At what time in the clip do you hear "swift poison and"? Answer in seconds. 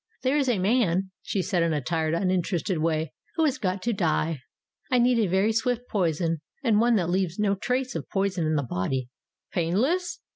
5.53-6.79